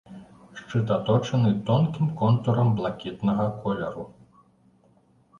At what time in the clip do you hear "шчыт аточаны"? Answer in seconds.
0.59-1.51